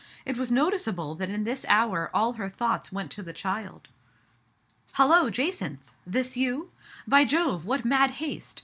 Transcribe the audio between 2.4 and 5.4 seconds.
thoughts went to the child." Hullo,